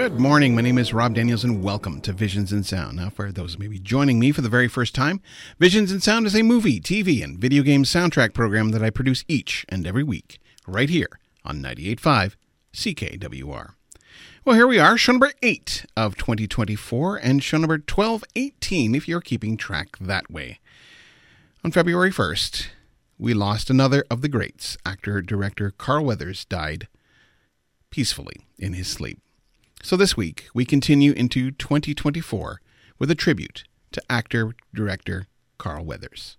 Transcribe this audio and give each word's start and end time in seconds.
Good 0.00 0.18
morning. 0.18 0.54
My 0.54 0.62
name 0.62 0.78
is 0.78 0.94
Rob 0.94 1.14
Daniels, 1.14 1.44
and 1.44 1.62
welcome 1.62 2.00
to 2.00 2.14
Visions 2.14 2.54
in 2.54 2.64
Sound. 2.64 2.96
Now, 2.96 3.10
for 3.10 3.30
those 3.30 3.58
maybe 3.58 3.78
joining 3.78 4.18
me 4.18 4.32
for 4.32 4.40
the 4.40 4.48
very 4.48 4.66
first 4.66 4.94
time, 4.94 5.20
Visions 5.58 5.92
in 5.92 6.00
Sound 6.00 6.26
is 6.26 6.34
a 6.34 6.42
movie, 6.42 6.80
TV, 6.80 7.22
and 7.22 7.38
video 7.38 7.62
game 7.62 7.84
soundtrack 7.84 8.32
program 8.32 8.70
that 8.70 8.82
I 8.82 8.88
produce 8.88 9.26
each 9.28 9.66
and 9.68 9.86
every 9.86 10.02
week, 10.02 10.40
right 10.66 10.88
here 10.88 11.20
on 11.44 11.60
98.5 11.60 12.34
CKWR. 12.72 13.74
Well, 14.46 14.56
here 14.56 14.66
we 14.66 14.78
are, 14.78 14.96
show 14.96 15.12
number 15.12 15.32
8 15.42 15.84
of 15.98 16.16
2024, 16.16 17.16
and 17.18 17.42
show 17.42 17.58
number 17.58 17.74
1218 17.74 18.94
if 18.94 19.06
you're 19.06 19.20
keeping 19.20 19.58
track 19.58 19.98
that 20.00 20.30
way. 20.30 20.60
On 21.62 21.70
February 21.70 22.10
1st, 22.10 22.68
we 23.18 23.34
lost 23.34 23.68
another 23.68 24.06
of 24.10 24.22
the 24.22 24.28
greats. 24.28 24.78
Actor 24.86 25.20
director 25.20 25.74
Carl 25.76 26.06
Weathers 26.06 26.46
died 26.46 26.88
peacefully 27.90 28.46
in 28.58 28.72
his 28.72 28.88
sleep. 28.88 29.18
So 29.82 29.96
this 29.96 30.14
week, 30.14 30.46
we 30.52 30.66
continue 30.66 31.12
into 31.12 31.50
2024 31.52 32.60
with 32.98 33.10
a 33.10 33.14
tribute 33.14 33.64
to 33.92 34.02
actor 34.10 34.54
director 34.74 35.26
Carl 35.56 35.86
Weathers. 35.86 36.36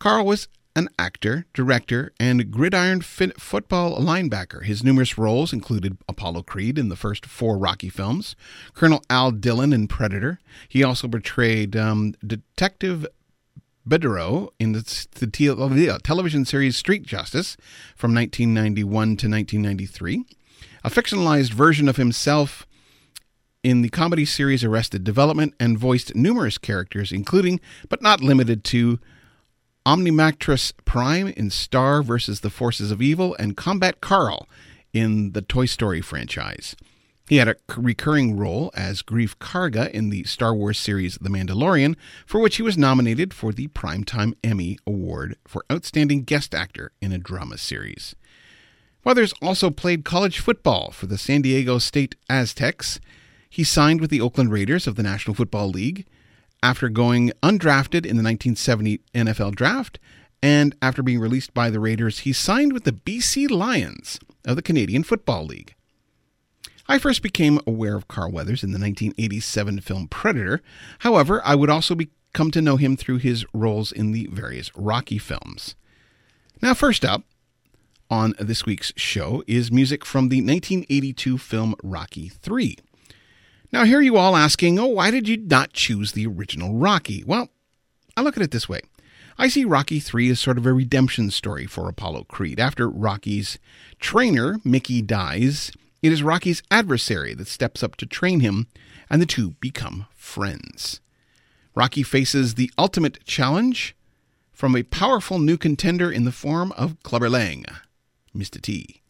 Carl 0.00 0.26
was 0.26 0.48
an 0.74 0.88
actor, 0.98 1.46
director, 1.54 2.12
and 2.18 2.50
gridiron 2.50 3.02
football 3.02 3.98
linebacker. 4.00 4.64
His 4.64 4.82
numerous 4.82 5.16
roles 5.16 5.52
included 5.52 5.96
Apollo 6.08 6.42
Creed 6.42 6.76
in 6.76 6.88
the 6.88 6.96
first 6.96 7.24
four 7.24 7.56
Rocky 7.56 7.88
films, 7.88 8.34
Colonel 8.74 9.02
Al 9.08 9.30
Dillon 9.30 9.72
in 9.72 9.86
Predator. 9.86 10.40
He 10.68 10.82
also 10.82 11.06
portrayed 11.06 11.76
um, 11.76 12.14
Detective 12.26 13.06
Beddoe 13.88 14.50
in 14.58 14.72
the, 14.72 15.06
the, 15.12 16.00
television 16.02 16.44
series 16.44 16.76
Street 16.76 17.04
Justice 17.04 17.56
from 17.96 18.12
1991 18.12 18.90
to 18.90 19.28
1993 19.28 20.24
a 20.84 20.90
fictionalized 20.90 21.52
version 21.52 21.88
of 21.88 21.96
himself 21.96 22.66
in 23.62 23.82
the 23.82 23.88
comedy 23.88 24.24
series 24.24 24.64
Arrested 24.64 25.04
Development 25.04 25.54
and 25.58 25.78
voiced 25.78 26.14
numerous 26.14 26.58
characters, 26.58 27.12
including, 27.12 27.60
but 27.88 28.02
not 28.02 28.20
limited 28.20 28.64
to, 28.64 28.98
Omnitraxus 29.86 30.72
Prime 30.84 31.28
in 31.28 31.50
Star 31.50 32.02
vs. 32.02 32.40
the 32.40 32.50
Forces 32.50 32.90
of 32.90 33.00
Evil 33.00 33.34
and 33.38 33.56
Combat 33.56 34.00
Carl 34.00 34.46
in 34.92 35.32
the 35.32 35.42
Toy 35.42 35.64
Story 35.64 36.00
franchise. 36.00 36.76
He 37.28 37.36
had 37.36 37.48
a 37.48 37.56
recurring 37.76 38.36
role 38.38 38.70
as 38.74 39.02
Greef 39.02 39.36
Karga 39.36 39.90
in 39.90 40.08
the 40.08 40.24
Star 40.24 40.54
Wars 40.54 40.78
series 40.78 41.18
The 41.20 41.28
Mandalorian, 41.28 41.94
for 42.26 42.40
which 42.40 42.56
he 42.56 42.62
was 42.62 42.78
nominated 42.78 43.34
for 43.34 43.52
the 43.52 43.68
Primetime 43.68 44.34
Emmy 44.42 44.78
Award 44.86 45.36
for 45.46 45.64
Outstanding 45.70 46.22
Guest 46.22 46.54
Actor 46.54 46.92
in 47.02 47.12
a 47.12 47.18
Drama 47.18 47.58
Series. 47.58 48.14
Weathers 49.04 49.32
also 49.40 49.70
played 49.70 50.04
college 50.04 50.38
football 50.38 50.90
for 50.90 51.06
the 51.06 51.18
San 51.18 51.42
Diego 51.42 51.78
State 51.78 52.16
Aztecs. 52.28 53.00
He 53.48 53.64
signed 53.64 54.00
with 54.00 54.10
the 54.10 54.20
Oakland 54.20 54.52
Raiders 54.52 54.86
of 54.86 54.96
the 54.96 55.02
National 55.02 55.34
Football 55.34 55.70
League 55.70 56.06
after 56.62 56.88
going 56.88 57.32
undrafted 57.42 58.04
in 58.04 58.16
the 58.16 58.24
1970 58.24 59.00
NFL 59.14 59.54
Draft, 59.54 59.98
and 60.42 60.74
after 60.82 61.02
being 61.02 61.20
released 61.20 61.54
by 61.54 61.70
the 61.70 61.80
Raiders, 61.80 62.20
he 62.20 62.32
signed 62.32 62.72
with 62.72 62.84
the 62.84 62.92
BC 62.92 63.50
Lions 63.50 64.18
of 64.44 64.56
the 64.56 64.62
Canadian 64.62 65.02
Football 65.02 65.46
League. 65.46 65.74
I 66.88 66.98
first 66.98 67.22
became 67.22 67.60
aware 67.66 67.96
of 67.96 68.08
Carl 68.08 68.32
Weathers 68.32 68.62
in 68.62 68.70
the 68.70 68.78
1987 68.78 69.80
film 69.80 70.08
Predator. 70.08 70.62
However, 71.00 71.42
I 71.44 71.54
would 71.54 71.70
also 71.70 71.94
be, 71.94 72.08
come 72.32 72.50
to 72.52 72.62
know 72.62 72.76
him 72.76 72.96
through 72.96 73.18
his 73.18 73.44
roles 73.52 73.92
in 73.92 74.12
the 74.12 74.26
various 74.32 74.74
Rocky 74.74 75.18
films. 75.18 75.74
Now, 76.62 76.74
first 76.74 77.04
up, 77.04 77.24
on 78.10 78.34
this 78.38 78.64
week's 78.64 78.92
show 78.96 79.42
is 79.46 79.70
music 79.70 80.04
from 80.04 80.28
the 80.28 80.38
1982 80.38 81.38
film 81.38 81.74
Rocky 81.82 82.28
3. 82.28 82.76
Now, 83.72 83.84
here 83.84 84.00
you 84.00 84.16
all 84.16 84.36
asking, 84.36 84.78
oh, 84.78 84.86
why 84.86 85.10
did 85.10 85.28
you 85.28 85.36
not 85.36 85.72
choose 85.72 86.12
the 86.12 86.26
original 86.26 86.74
Rocky? 86.74 87.22
Well, 87.26 87.50
I 88.16 88.22
look 88.22 88.36
at 88.36 88.42
it 88.42 88.50
this 88.50 88.68
way. 88.68 88.80
I 89.36 89.48
see 89.48 89.64
Rocky 89.64 90.00
3 90.00 90.30
as 90.30 90.40
sort 90.40 90.58
of 90.58 90.66
a 90.66 90.72
redemption 90.72 91.30
story 91.30 91.66
for 91.66 91.88
Apollo 91.88 92.24
Creed. 92.24 92.58
After 92.58 92.88
Rocky's 92.88 93.58
trainer, 94.00 94.58
Mickey, 94.64 95.02
dies, 95.02 95.70
it 96.02 96.10
is 96.10 96.22
Rocky's 96.22 96.62
adversary 96.70 97.34
that 97.34 97.46
steps 97.46 97.82
up 97.82 97.96
to 97.96 98.06
train 98.06 98.40
him, 98.40 98.66
and 99.10 99.22
the 99.22 99.26
two 99.26 99.50
become 99.60 100.06
friends. 100.16 101.00
Rocky 101.74 102.02
faces 102.02 102.54
the 102.54 102.72
ultimate 102.76 103.24
challenge 103.24 103.94
from 104.50 104.74
a 104.74 104.82
powerful 104.82 105.38
new 105.38 105.56
contender 105.56 106.10
in 106.10 106.24
the 106.24 106.32
form 106.32 106.72
of 106.72 107.00
Clubber 107.04 107.30
Lang. 107.30 107.64
Mr. 108.36 108.60
T, 108.60 109.02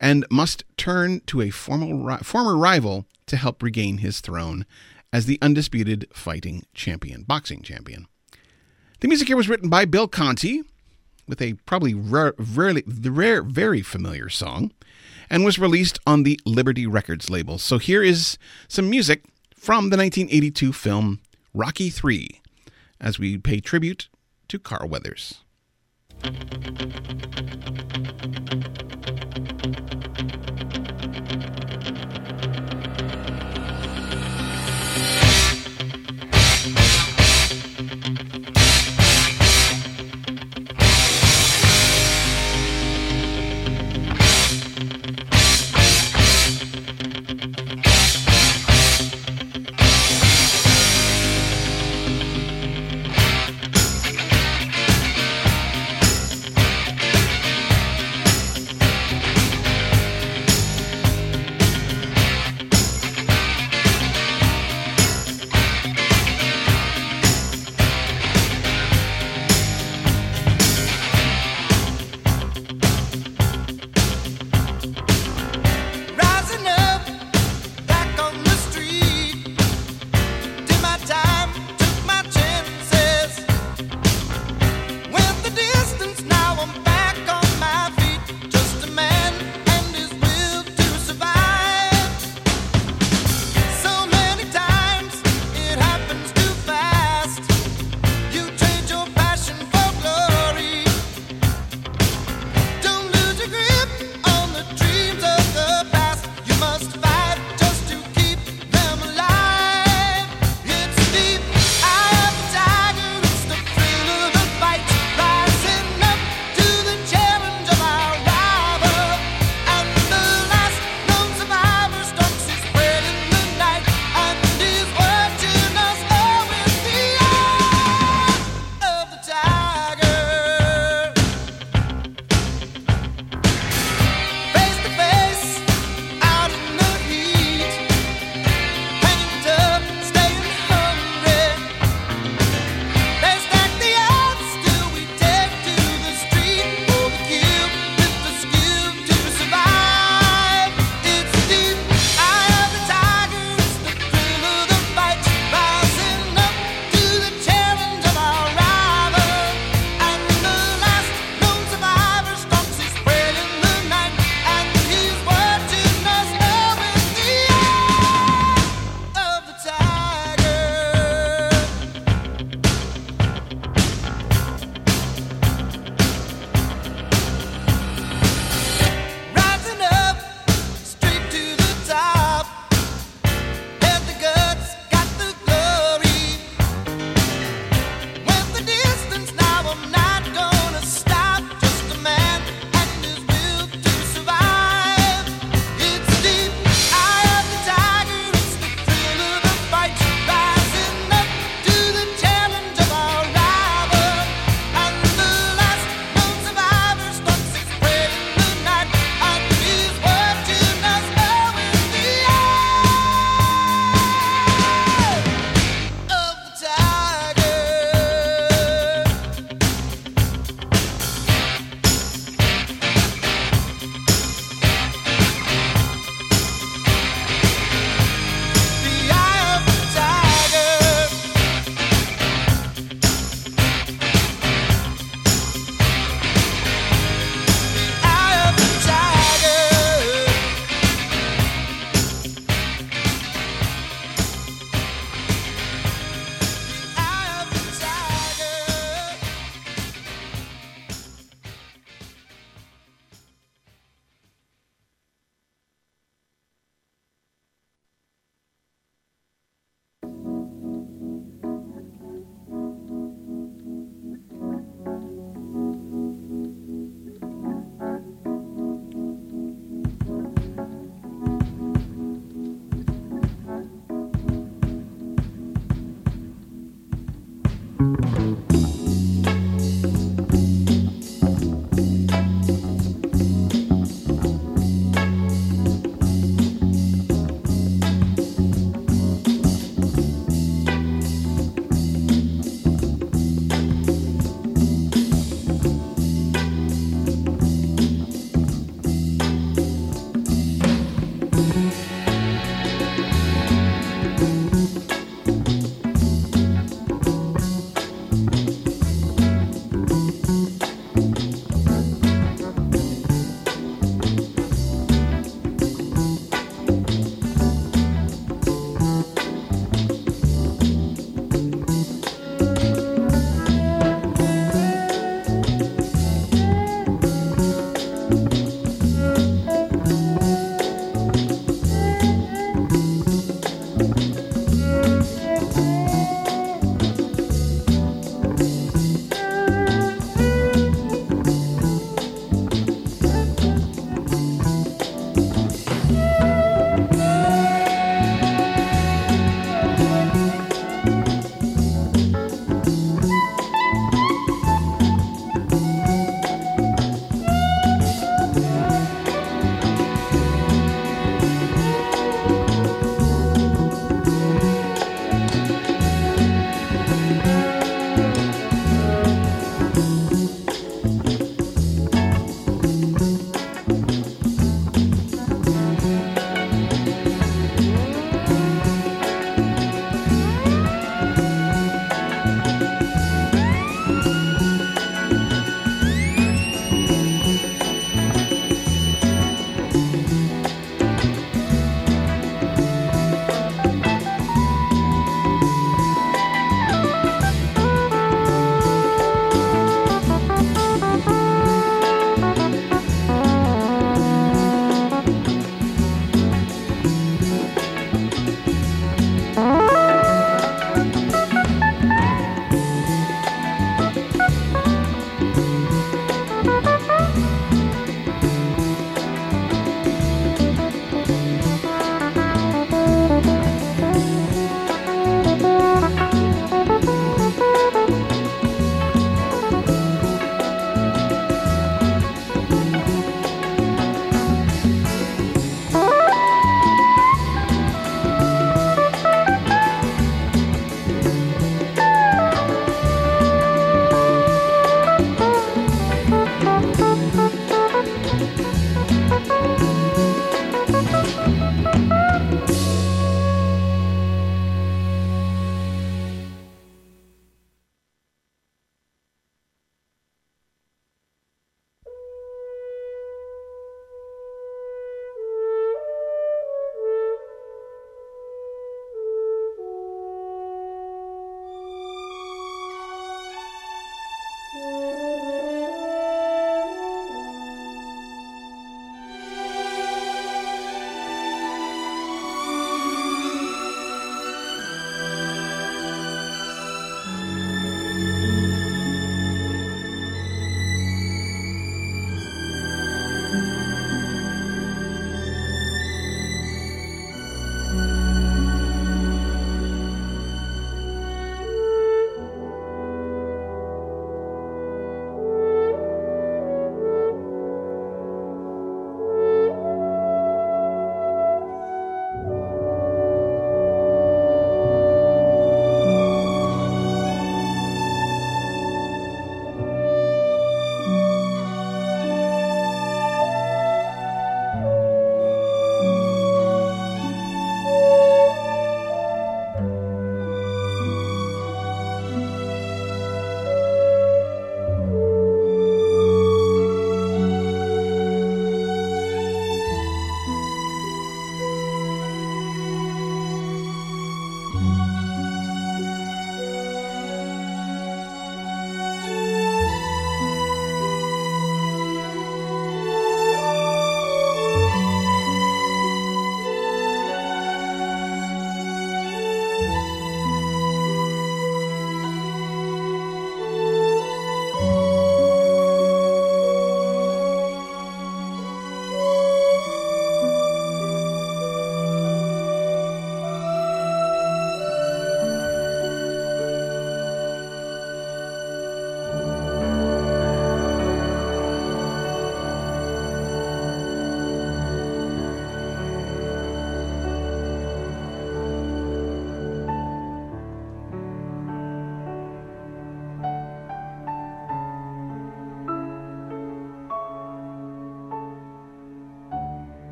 and 0.00 0.26
must 0.30 0.64
turn 0.76 1.20
to 1.26 1.40
a 1.40 1.50
formal, 1.50 2.18
former 2.18 2.56
rival 2.56 3.06
to 3.26 3.36
help 3.36 3.62
regain 3.62 3.98
his 3.98 4.20
throne 4.20 4.66
as 5.12 5.26
the 5.26 5.38
undisputed 5.42 6.06
fighting 6.12 6.64
champion, 6.74 7.22
boxing 7.22 7.62
champion. 7.62 8.06
The 9.00 9.08
music 9.08 9.28
here 9.28 9.36
was 9.36 9.48
written 9.48 9.68
by 9.68 9.84
Bill 9.84 10.08
Conti 10.08 10.62
with 11.26 11.40
a 11.40 11.54
probably 11.64 11.94
rare, 11.94 12.34
rarely, 12.38 12.82
rare, 12.86 13.42
very 13.42 13.82
familiar 13.82 14.28
song 14.28 14.72
and 15.30 15.44
was 15.44 15.58
released 15.58 15.98
on 16.06 16.24
the 16.24 16.38
Liberty 16.44 16.86
Records 16.86 17.30
label. 17.30 17.56
So 17.56 17.78
here 17.78 18.02
is 18.02 18.36
some 18.68 18.90
music 18.90 19.24
from 19.54 19.90
the 19.90 19.96
1982 19.96 20.72
film 20.72 21.20
Rocky 21.54 21.88
3 21.88 22.40
as 23.00 23.18
we 23.18 23.38
pay 23.38 23.60
tribute 23.60 24.08
to 24.48 24.58
Carl 24.58 24.88
Weathers. 24.88 25.44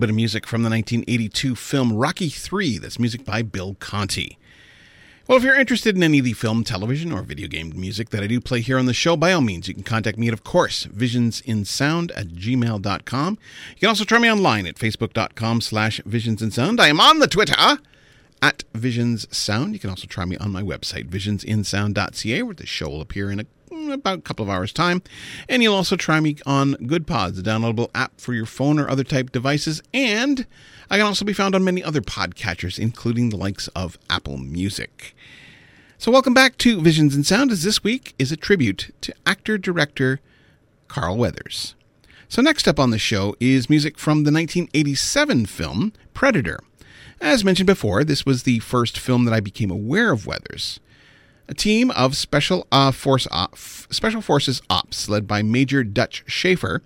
bit 0.00 0.10
of 0.10 0.16
music 0.16 0.46
from 0.46 0.62
the 0.62 0.70
1982 0.70 1.54
film 1.54 1.92
Rocky 1.92 2.30
3. 2.30 2.78
That's 2.78 2.98
music 2.98 3.24
by 3.24 3.42
Bill 3.42 3.76
Conti. 3.80 4.38
Well, 5.28 5.36
if 5.36 5.44
you're 5.44 5.60
interested 5.60 5.94
in 5.94 6.02
any 6.02 6.18
of 6.20 6.24
the 6.24 6.32
film, 6.32 6.64
television, 6.64 7.12
or 7.12 7.22
video 7.22 7.46
game 7.46 7.72
music 7.78 8.08
that 8.10 8.22
I 8.22 8.26
do 8.26 8.40
play 8.40 8.62
here 8.62 8.78
on 8.78 8.86
the 8.86 8.94
show, 8.94 9.14
by 9.14 9.32
all 9.32 9.42
means, 9.42 9.68
you 9.68 9.74
can 9.74 9.82
contact 9.82 10.18
me 10.18 10.26
at, 10.26 10.32
of 10.32 10.42
course, 10.42 10.86
visionsinsound 10.86 12.10
at 12.16 12.28
gmail.com. 12.28 13.38
You 13.70 13.78
can 13.78 13.88
also 13.90 14.04
try 14.04 14.18
me 14.18 14.30
online 14.30 14.66
at 14.66 14.76
facebook.com 14.76 15.60
slash 15.60 16.00
visionsinsound. 16.00 16.80
I 16.80 16.88
am 16.88 16.98
on 16.98 17.18
the 17.18 17.28
Twitter 17.28 17.78
at 18.42 18.64
Visions 18.74 19.26
Sound. 19.36 19.74
You 19.74 19.78
can 19.78 19.90
also 19.90 20.06
try 20.06 20.24
me 20.24 20.36
on 20.38 20.50
my 20.50 20.62
website, 20.62 21.10
visionsinsound.ca, 21.10 22.42
where 22.42 22.54
the 22.54 22.66
show 22.66 22.88
will 22.88 23.02
appear 23.02 23.30
in 23.30 23.40
a, 23.40 23.44
Mm, 23.70 23.92
about 23.92 24.18
a 24.18 24.22
couple 24.22 24.42
of 24.42 24.50
hours' 24.50 24.72
time. 24.72 25.02
And 25.48 25.62
you'll 25.62 25.76
also 25.76 25.94
try 25.94 26.18
me 26.18 26.36
on 26.44 26.74
GoodPods, 26.74 27.38
a 27.38 27.42
downloadable 27.42 27.90
app 27.94 28.20
for 28.20 28.34
your 28.34 28.46
phone 28.46 28.80
or 28.80 28.90
other 28.90 29.04
type 29.04 29.30
devices. 29.30 29.80
And 29.94 30.46
I 30.90 30.96
can 30.96 31.06
also 31.06 31.24
be 31.24 31.32
found 31.32 31.54
on 31.54 31.62
many 31.62 31.82
other 31.82 32.00
podcatchers, 32.00 32.78
including 32.78 33.28
the 33.28 33.36
likes 33.36 33.68
of 33.68 33.96
Apple 34.08 34.38
Music. 34.38 35.14
So, 35.98 36.10
welcome 36.10 36.34
back 36.34 36.58
to 36.58 36.80
Visions 36.80 37.14
in 37.14 37.22
Sound, 37.22 37.52
as 37.52 37.62
this 37.62 37.84
week 37.84 38.14
is 38.18 38.32
a 38.32 38.36
tribute 38.36 38.92
to 39.02 39.14
actor 39.24 39.56
director 39.56 40.20
Carl 40.88 41.16
Weathers. 41.16 41.76
So, 42.28 42.42
next 42.42 42.66
up 42.66 42.80
on 42.80 42.90
the 42.90 42.98
show 42.98 43.36
is 43.38 43.70
music 43.70 43.98
from 43.98 44.24
the 44.24 44.32
1987 44.32 45.46
film 45.46 45.92
Predator. 46.12 46.58
As 47.20 47.44
mentioned 47.44 47.66
before, 47.66 48.02
this 48.02 48.24
was 48.24 48.42
the 48.42 48.60
first 48.60 48.98
film 48.98 49.26
that 49.26 49.34
I 49.34 49.40
became 49.40 49.70
aware 49.70 50.10
of 50.10 50.26
Weathers. 50.26 50.80
A 51.50 51.54
team 51.54 51.90
of 51.90 52.16
special 52.16 52.68
uh, 52.70 52.92
force 52.92 53.26
op, 53.32 53.56
special 53.58 54.20
forces 54.20 54.62
ops, 54.70 55.08
led 55.08 55.26
by 55.26 55.42
Major 55.42 55.82
Dutch 55.82 56.22
Schaefer, 56.24 56.80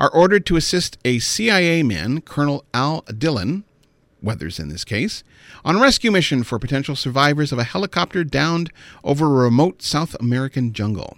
are 0.00 0.10
ordered 0.10 0.44
to 0.46 0.56
assist 0.56 0.98
a 1.04 1.20
CIA 1.20 1.84
man, 1.84 2.20
Colonel 2.20 2.64
Al 2.74 3.02
Dillon, 3.02 3.62
Weathers 4.20 4.58
in 4.58 4.68
this 4.68 4.82
case, 4.82 5.22
on 5.64 5.76
a 5.76 5.80
rescue 5.80 6.10
mission 6.10 6.42
for 6.42 6.58
potential 6.58 6.96
survivors 6.96 7.52
of 7.52 7.60
a 7.60 7.64
helicopter 7.64 8.24
downed 8.24 8.72
over 9.04 9.26
a 9.26 9.44
remote 9.44 9.80
South 9.80 10.16
American 10.18 10.72
jungle. 10.72 11.16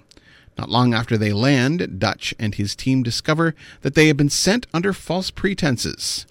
Not 0.58 0.68
long 0.68 0.92
after 0.92 1.16
they 1.16 1.32
land, 1.32 1.98
Dutch 1.98 2.34
and 2.38 2.56
his 2.56 2.76
team 2.76 3.02
discover 3.02 3.54
that 3.80 3.94
they 3.94 4.08
have 4.08 4.18
been 4.18 4.28
sent 4.28 4.66
under 4.74 4.92
false 4.92 5.30
pretenses. 5.30 6.26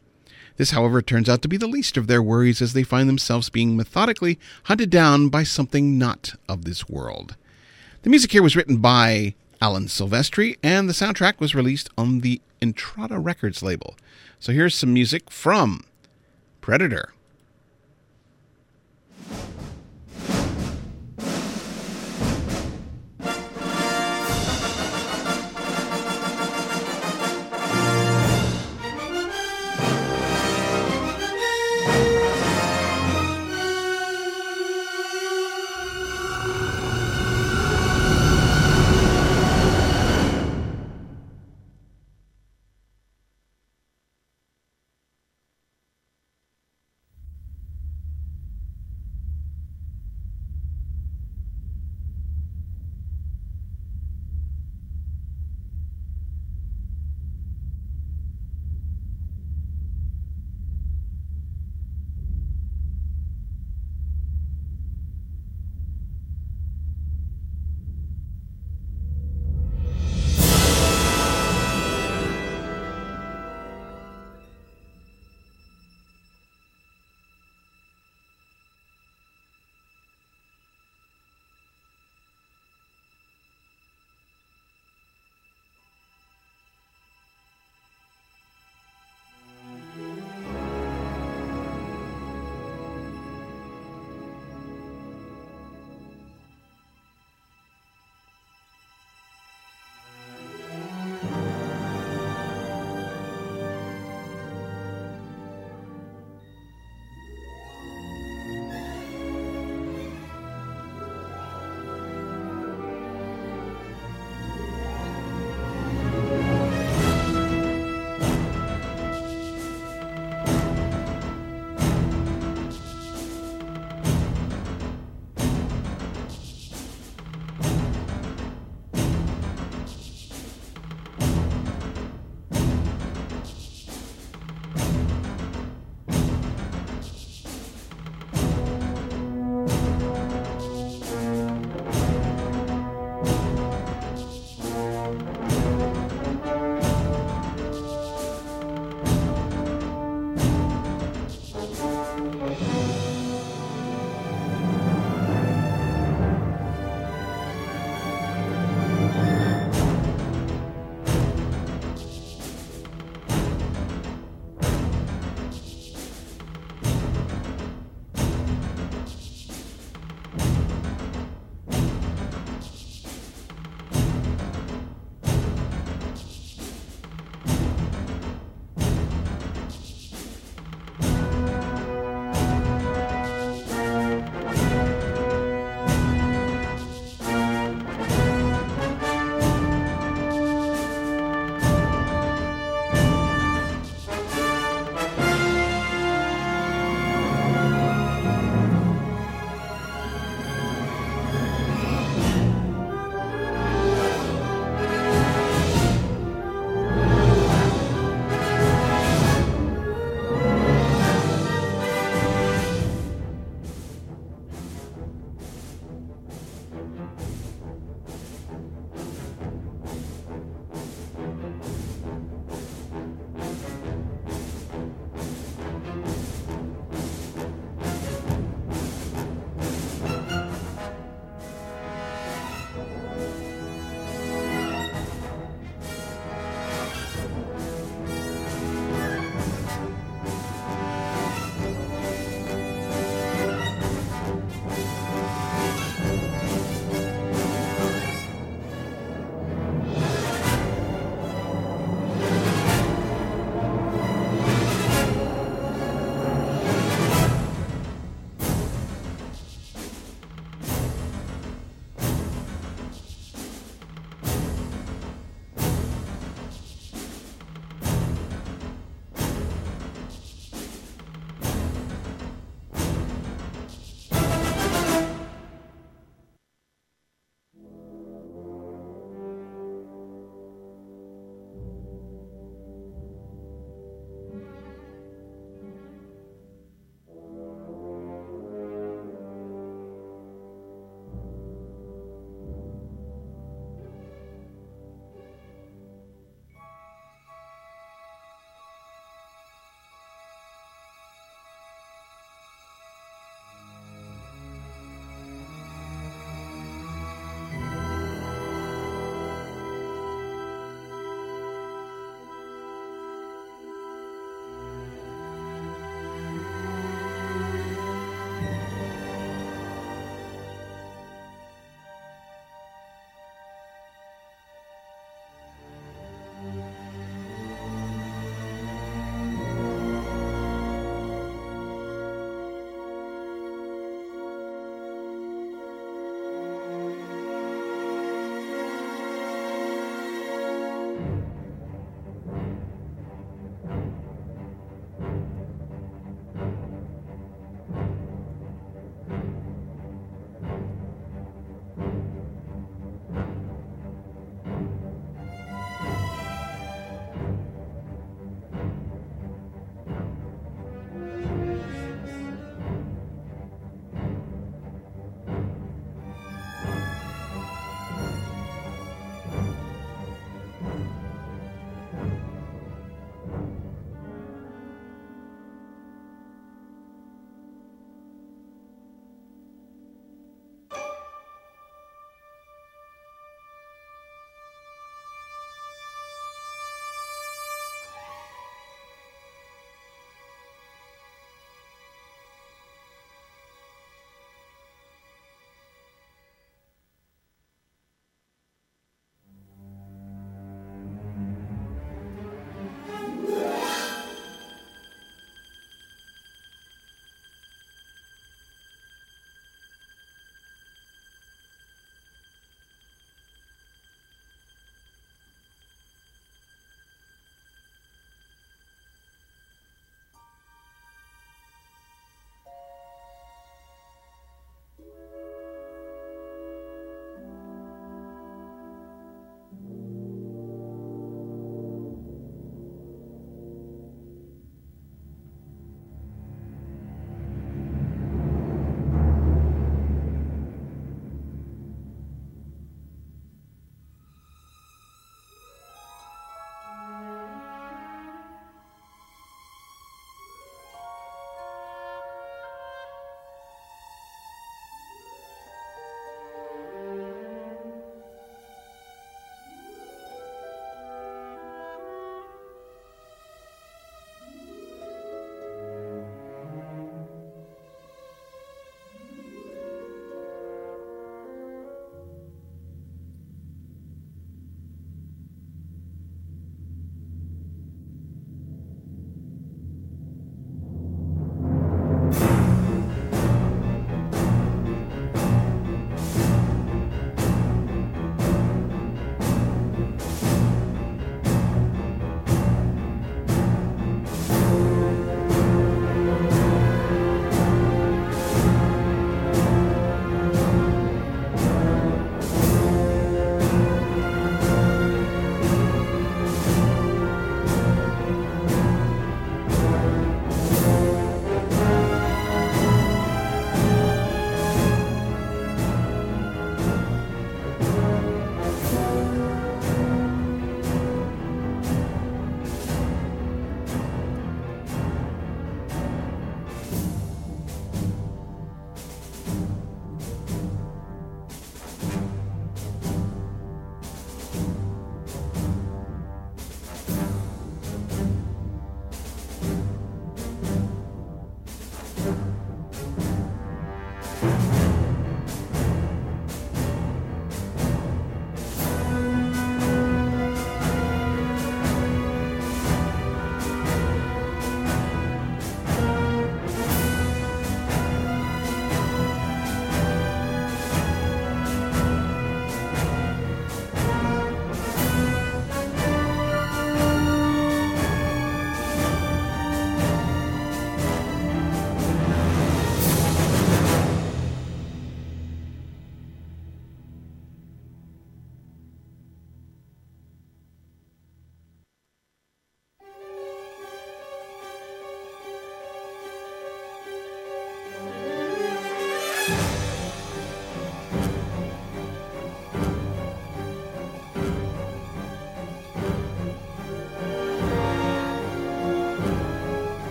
This, 0.61 0.69
however, 0.69 1.01
turns 1.01 1.27
out 1.27 1.41
to 1.41 1.47
be 1.47 1.57
the 1.57 1.65
least 1.65 1.97
of 1.97 2.05
their 2.05 2.21
worries 2.21 2.61
as 2.61 2.73
they 2.73 2.83
find 2.83 3.09
themselves 3.09 3.49
being 3.49 3.75
methodically 3.75 4.37
hunted 4.65 4.91
down 4.91 5.29
by 5.29 5.41
something 5.41 5.97
not 5.97 6.35
of 6.47 6.65
this 6.65 6.87
world. 6.87 7.35
The 8.03 8.11
music 8.11 8.31
here 8.31 8.43
was 8.43 8.55
written 8.55 8.77
by 8.77 9.33
Alan 9.59 9.87
Silvestri, 9.87 10.57
and 10.61 10.87
the 10.87 10.93
soundtrack 10.93 11.39
was 11.39 11.55
released 11.55 11.89
on 11.97 12.19
the 12.19 12.41
Intrada 12.61 13.17
Records 13.17 13.63
label. 13.63 13.95
So 14.39 14.51
here's 14.51 14.75
some 14.75 14.93
music 14.93 15.31
from 15.31 15.83
Predator. 16.61 17.11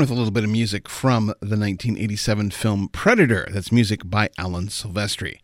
With 0.00 0.10
a 0.10 0.14
little 0.14 0.30
bit 0.30 0.44
of 0.44 0.50
music 0.50 0.88
from 0.88 1.26
the 1.26 1.56
1987 1.56 2.50
film 2.50 2.88
Predator. 2.88 3.48
That's 3.50 3.72
music 3.72 4.02
by 4.04 4.30
Alan 4.38 4.68
Silvestri. 4.68 5.38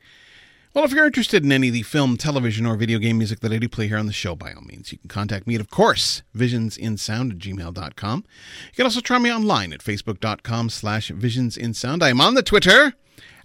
Well, 0.73 0.85
if 0.85 0.93
you're 0.93 1.07
interested 1.07 1.45
in 1.45 1.53
any 1.53 1.69
of 1.69 1.75
the 1.75 1.83
film, 1.83 2.17
television, 2.17 2.67
or 2.67 2.77
video 2.77 2.99
game 2.99 3.19
music 3.19 3.41
that 3.41 3.53
I 3.53 3.59
do 3.59 3.69
play 3.69 3.89
here 3.89 3.97
on 3.97 4.07
the 4.07 4.13
show, 4.13 4.35
by 4.35 4.53
all 4.53 4.63
means, 4.63 4.93
you 4.93 4.99
can 4.99 5.09
contact 5.09 5.47
me 5.47 5.55
at, 5.55 5.61
of 5.61 5.71
course, 5.71 6.23
visionsinsound 6.37 7.31
at 7.31 7.39
gmail.com. 7.39 8.25
You 8.67 8.77
can 8.77 8.85
also 8.85 9.01
try 9.01 9.19
me 9.19 9.33
online 9.33 9.73
at 9.73 9.81
facebook.com 9.81 10.71
slash 10.71 11.11
visionsinsound. 11.11 12.03
I 12.03 12.11
am 12.11 12.21
on 12.21 12.35
the 12.35 12.43
Twitter 12.43 12.95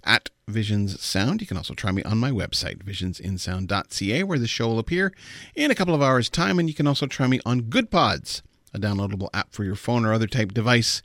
at 0.04 0.30
visionssound. 0.48 1.40
You 1.40 1.46
can 1.46 1.56
also 1.56 1.74
try 1.74 1.92
me 1.92 2.02
on 2.02 2.18
my 2.18 2.30
website, 2.30 2.82
visionsinsound.ca, 2.84 4.22
where 4.24 4.38
the 4.38 4.46
show 4.46 4.68
will 4.68 4.78
appear 4.78 5.12
in 5.54 5.70
a 5.70 5.74
couple 5.74 5.94
of 5.94 6.02
hours' 6.02 6.30
time. 6.30 6.58
And 6.58 6.68
you 6.68 6.74
can 6.74 6.86
also 6.86 7.06
try 7.06 7.26
me 7.26 7.40
on 7.46 7.62
GoodPods, 7.62 8.42
a 8.72 8.78
downloadable 8.78 9.28
app 9.34 9.52
for 9.52 9.64
your 9.64 9.74
phone 9.74 10.04
or 10.04 10.12
other 10.12 10.26
type 10.26 10.52
devices. 10.52 11.02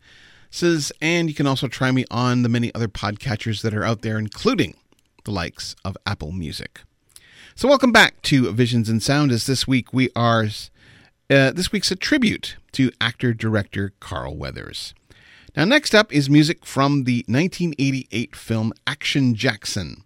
And 1.02 1.30
you 1.30 1.36
can 1.36 1.48
also 1.48 1.68
try 1.68 1.92
me 1.92 2.06
on 2.12 2.44
the 2.44 2.50
many 2.50 2.74
other 2.74 2.88
podcatchers 2.88 3.62
that 3.62 3.74
are 3.74 3.84
out 3.84 4.02
there, 4.02 4.18
including 4.18 4.76
the 5.24 5.32
likes 5.32 5.76
of 5.84 5.98
Apple 6.06 6.32
Music. 6.32 6.82
So, 7.56 7.68
welcome 7.68 7.92
back 7.92 8.22
to 8.24 8.52
Visions 8.52 8.90
in 8.90 9.00
Sound. 9.00 9.32
As 9.32 9.46
this 9.46 9.68
week 9.68 9.94
we 9.94 10.10
are, 10.16 10.44
uh, 10.44 11.52
this 11.52 11.72
week's 11.72 11.92
a 11.92 11.96
tribute 11.96 12.58
to 12.74 12.92
actor 13.00 13.34
director 13.34 13.94
Carl 14.00 14.36
Weathers. 14.36 14.94
Now, 15.56 15.64
next 15.64 15.96
up 15.96 16.14
is 16.14 16.30
music 16.30 16.66
from 16.66 17.06
the 17.06 17.24
1988 17.28 18.36
film 18.36 18.74
Action 18.86 19.36
Jackson. 19.36 20.04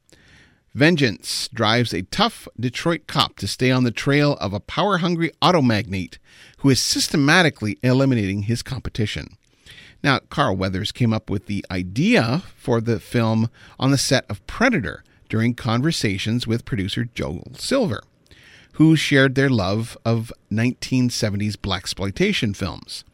Vengeance 0.76 1.49
drives 1.51 1.91
a 1.91 2.03
tough 2.03 2.47
Detroit 2.60 3.07
cop 3.07 3.36
to 3.38 3.47
stay 3.47 3.72
on 3.72 3.84
the 3.84 3.91
trail 3.91 4.34
of 4.34 4.53
a 4.53 4.60
power 4.60 4.99
hungry 4.99 5.32
auto 5.41 5.64
magnate 5.64 6.20
who 6.60 6.70
is 6.70 6.82
systematically 6.82 7.78
eliminating 7.84 8.43
his 8.43 8.62
competition. 8.62 9.38
Now, 10.03 10.20
Carl 10.30 10.55
Weathers 10.55 10.91
came 10.91 11.12
up 11.14 11.30
with 11.30 11.47
the 11.47 11.66
idea 11.70 12.43
for 12.55 12.80
the 12.80 12.99
film 12.99 13.49
on 13.78 13.91
the 13.91 13.97
set 13.97 14.26
of 14.30 14.45
Predator, 14.47 15.03
during 15.30 15.53
conversations 15.53 16.47
with 16.47 16.66
producer 16.66 17.05
Joel 17.05 17.51
Silver, 17.55 18.01
who 18.74 18.95
shared 18.95 19.36
their 19.36 19.49
love 19.49 19.97
of 20.03 20.34
1970s 20.51 21.55
blaxploitation 21.55 22.55
films. 22.55 23.05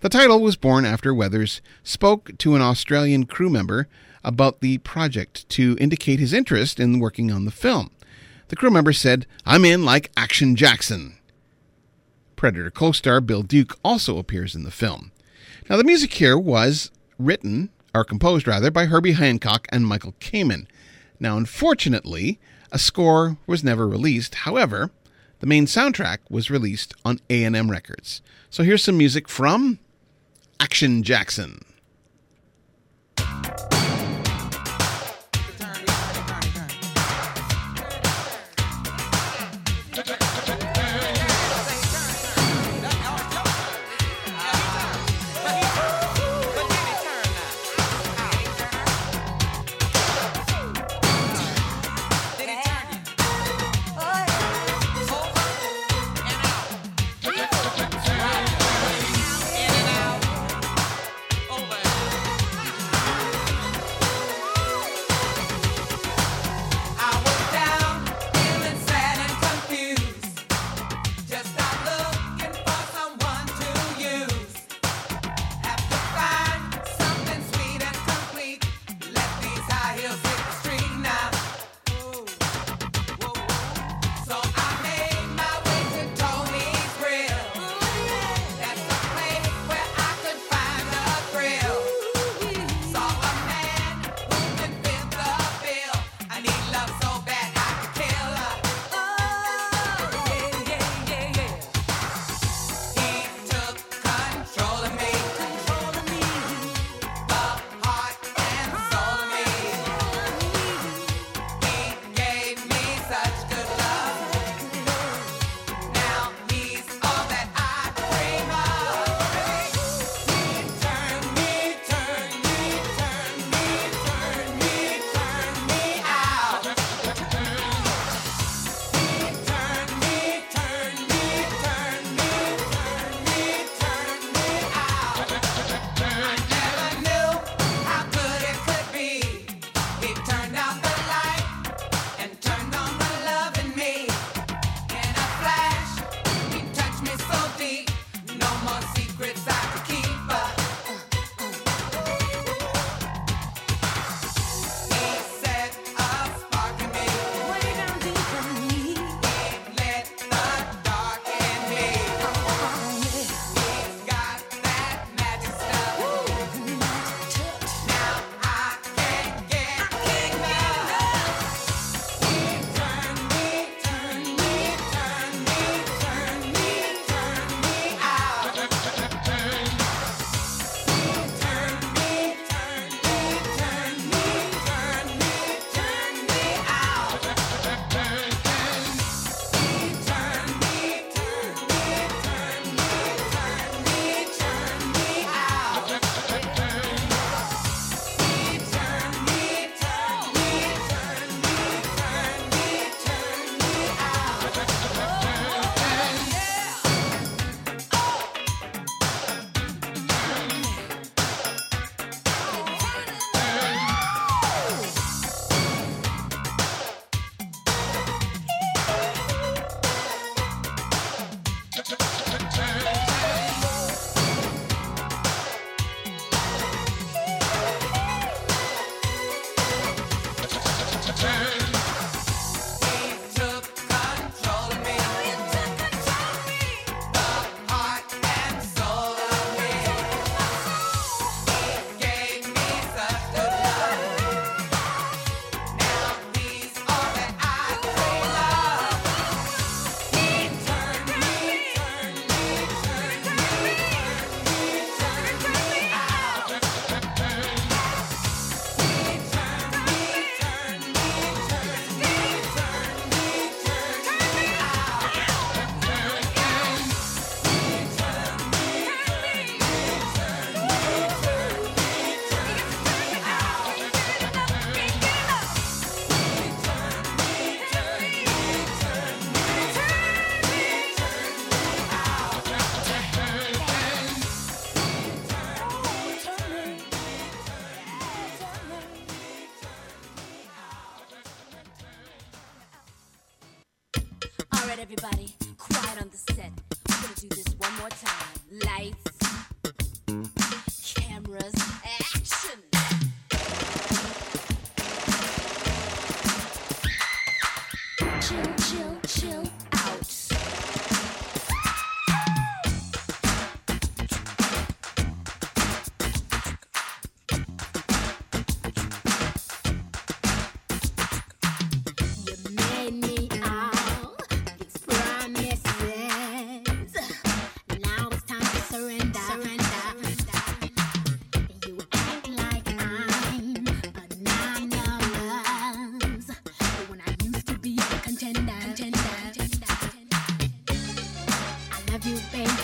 The 0.00 0.08
title 0.08 0.40
was 0.40 0.56
born 0.56 0.84
after 0.84 1.12
Weathers 1.12 1.60
spoke 1.82 2.38
to 2.38 2.54
an 2.54 2.62
Australian 2.62 3.26
crew 3.26 3.50
member 3.50 3.88
about 4.22 4.60
the 4.60 4.78
project 4.78 5.48
to 5.50 5.76
indicate 5.80 6.20
his 6.20 6.32
interest 6.32 6.78
in 6.78 7.00
working 7.00 7.32
on 7.32 7.44
the 7.44 7.50
film. 7.50 7.90
The 8.48 8.56
crew 8.56 8.70
member 8.70 8.92
said, 8.92 9.26
I'm 9.44 9.64
in 9.64 9.84
like 9.84 10.12
Action 10.16 10.54
Jackson. 10.54 11.17
Predator 12.38 12.70
co 12.70 12.92
star 12.92 13.20
Bill 13.20 13.42
Duke 13.42 13.76
also 13.84 14.16
appears 14.16 14.54
in 14.54 14.62
the 14.62 14.70
film. 14.70 15.10
Now, 15.68 15.76
the 15.76 15.82
music 15.82 16.14
here 16.14 16.38
was 16.38 16.92
written, 17.18 17.68
or 17.92 18.04
composed 18.04 18.46
rather, 18.46 18.70
by 18.70 18.86
Herbie 18.86 19.12
Hancock 19.12 19.66
and 19.70 19.84
Michael 19.84 20.14
Kamen, 20.20 20.66
now, 21.18 21.36
unfortunately, 21.36 22.38
a 22.70 22.78
score 22.78 23.38
was 23.48 23.64
never 23.64 23.88
released. 23.88 24.36
However, 24.36 24.92
the 25.40 25.48
main 25.48 25.66
soundtrack 25.66 26.18
was 26.30 26.48
released 26.48 26.94
on 27.04 27.18
A&M 27.28 27.72
Records. 27.72 28.22
So 28.50 28.62
here's 28.62 28.84
some 28.84 28.96
music 28.96 29.28
from 29.28 29.80
Action 30.60 31.02
Jackson. 31.02 31.64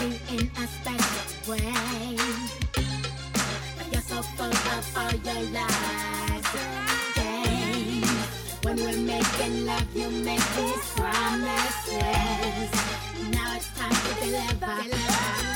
in 0.04 0.50
a 0.58 0.66
special 0.66 1.52
way. 1.52 2.16
You're 3.90 4.02
so 4.02 4.20
full 4.36 4.46
of 4.46 4.96
all 4.96 5.12
your 5.12 5.42
lies. 5.50 6.44
When 8.64 8.76
we're 8.76 8.98
making 8.98 9.66
love, 9.66 9.96
you 9.96 10.10
make 10.10 10.46
these 10.56 10.92
promises. 10.96 12.70
Now 13.32 13.56
it's 13.56 13.68
time 13.78 13.92
to 13.92 14.20
deliver. 14.20 14.82
deliver. 14.82 15.53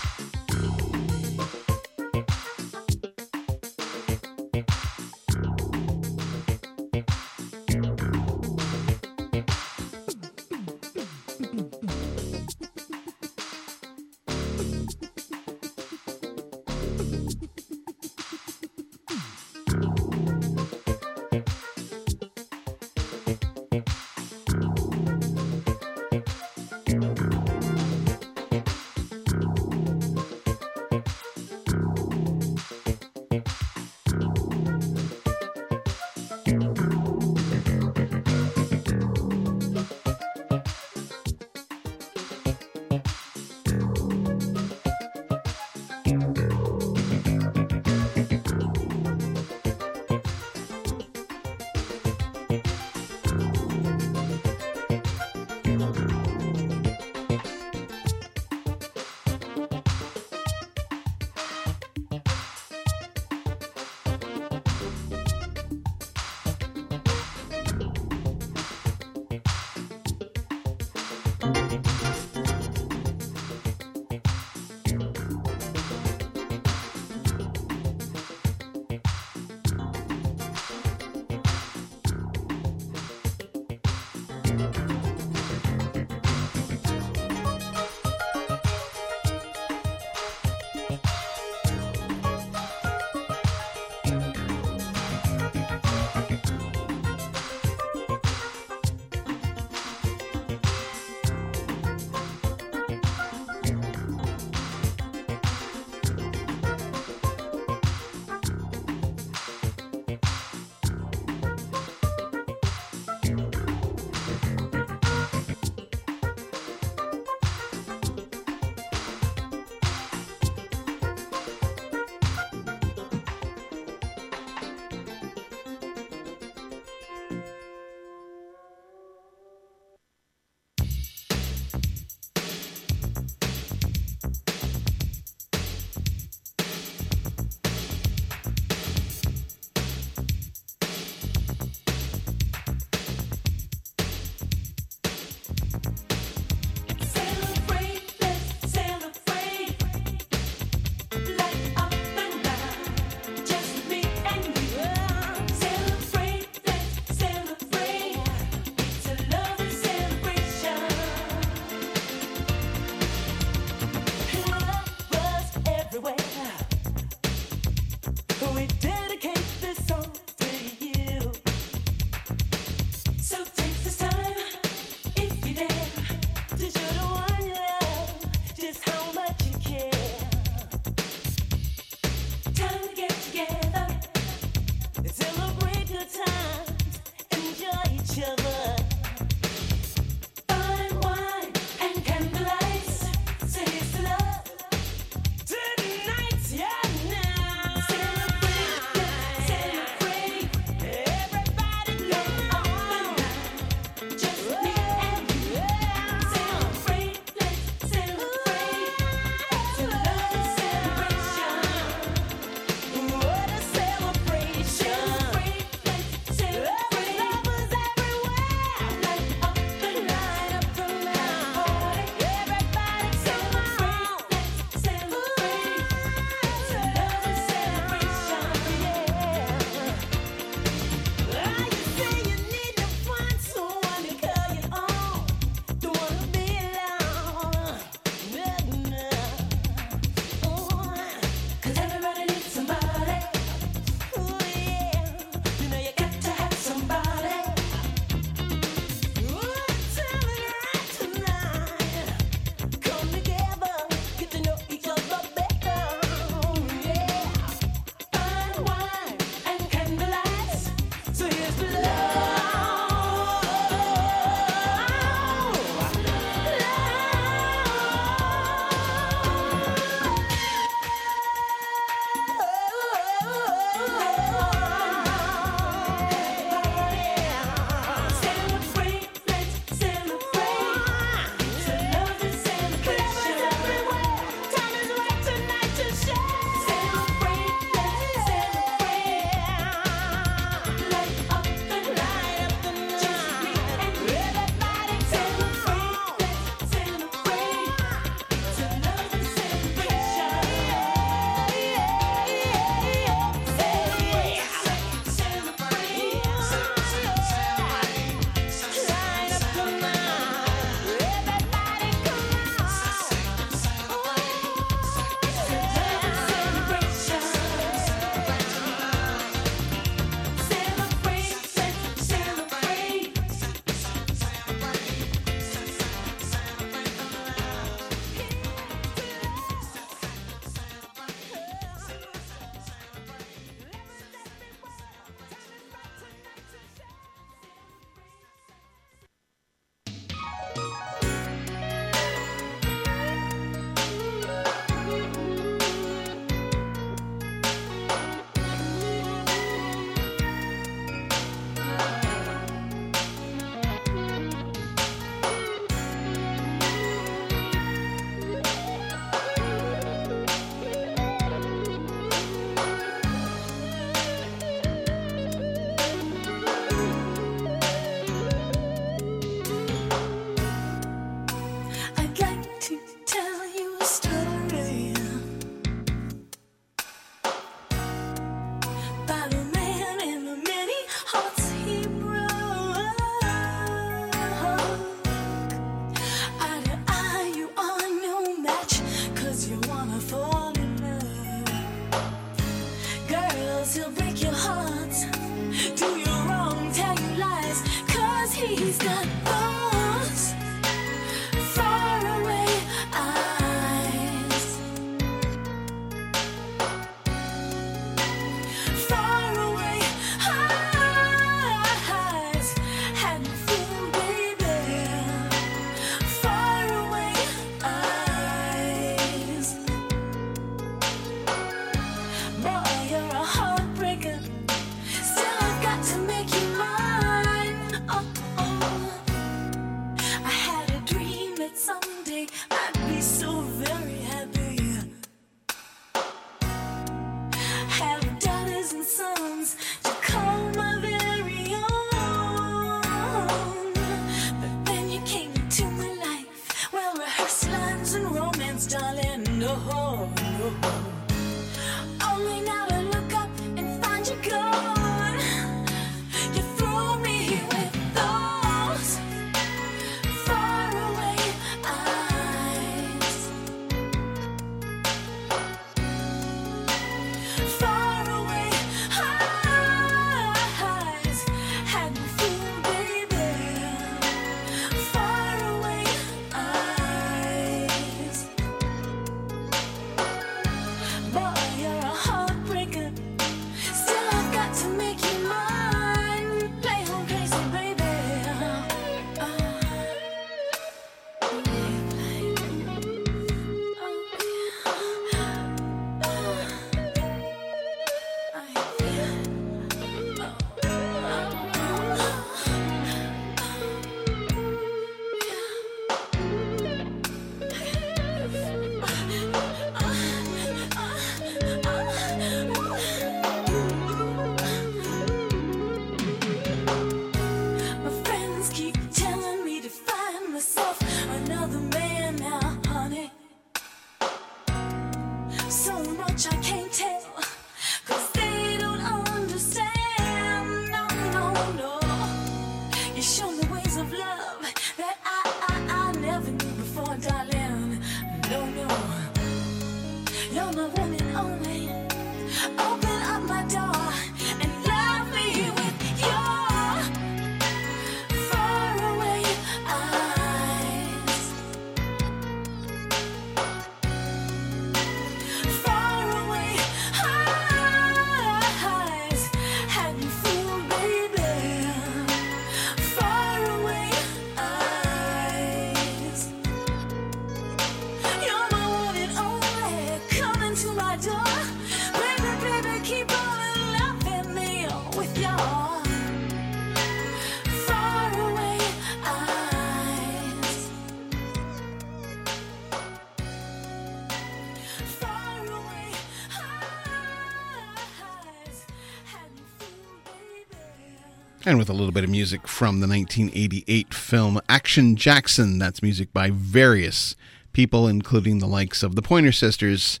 And 591.48 591.58
with 591.58 591.70
a 591.70 591.72
little 591.72 591.92
bit 591.92 592.02
of 592.02 592.10
music 592.10 592.48
from 592.48 592.80
the 592.80 592.88
1988 592.88 593.94
film 593.94 594.40
Action 594.48 594.96
Jackson. 594.96 595.60
That's 595.60 595.80
music 595.80 596.12
by 596.12 596.28
various 596.28 597.14
people, 597.52 597.86
including 597.86 598.40
the 598.40 598.48
likes 598.48 598.82
of 598.82 598.96
the 598.96 599.00
Pointer 599.00 599.30
Sisters, 599.30 600.00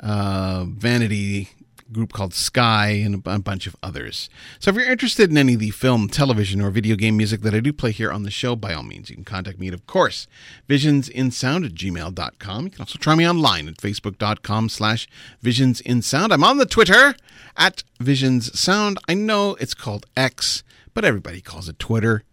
uh, 0.00 0.64
Vanity, 0.66 1.50
group 1.92 2.14
called 2.14 2.32
Sky, 2.32 2.92
and 2.92 3.26
a 3.26 3.38
bunch 3.38 3.66
of 3.66 3.76
others. 3.82 4.30
So 4.58 4.70
if 4.70 4.76
you're 4.76 4.90
interested 4.90 5.30
in 5.30 5.36
any 5.36 5.52
of 5.52 5.60
the 5.60 5.68
film, 5.68 6.08
television, 6.08 6.62
or 6.62 6.70
video 6.70 6.96
game 6.96 7.18
music 7.18 7.42
that 7.42 7.52
I 7.52 7.60
do 7.60 7.74
play 7.74 7.90
here 7.90 8.10
on 8.10 8.22
the 8.22 8.30
show, 8.30 8.56
by 8.56 8.72
all 8.72 8.82
means, 8.82 9.10
you 9.10 9.16
can 9.16 9.24
contact 9.26 9.58
me 9.58 9.68
at, 9.68 9.74
of 9.74 9.86
course, 9.86 10.26
visionsinsound 10.66 11.66
at 11.66 11.74
gmail.com. 11.74 12.64
You 12.64 12.70
can 12.70 12.80
also 12.80 12.98
try 12.98 13.14
me 13.14 13.28
online 13.28 13.68
at 13.68 13.76
facebook.com 13.76 14.70
slash 14.70 15.06
visionsinsound. 15.44 16.32
I'm 16.32 16.42
on 16.42 16.56
the 16.56 16.64
Twitter 16.64 17.14
at 17.54 17.84
visionssound. 18.00 18.96
I 19.06 19.12
know 19.12 19.56
it's 19.60 19.74
called 19.74 20.06
X 20.16 20.62
but 20.96 21.04
everybody 21.04 21.42
calls 21.42 21.68
it 21.68 21.78
Twitter. 21.78 22.24